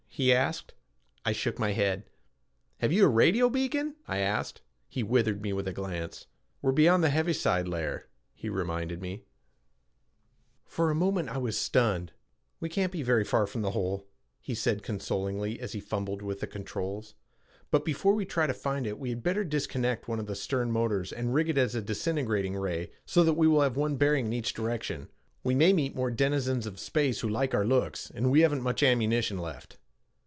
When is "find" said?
18.53-18.85